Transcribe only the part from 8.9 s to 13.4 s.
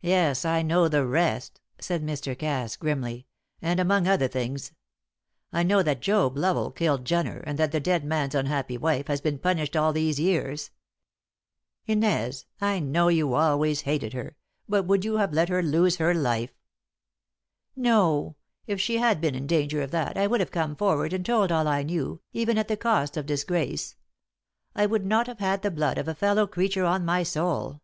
has been punished all these years. Inez, I know you